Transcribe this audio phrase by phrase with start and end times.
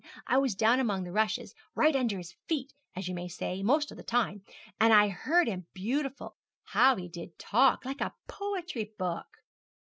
[0.25, 3.91] I was down among the rushes, right under his feet, as you may say, most
[3.91, 4.41] of the time,
[4.79, 6.37] and I heerd him beautiful.
[6.63, 9.43] How he did talk; like a poetry book!'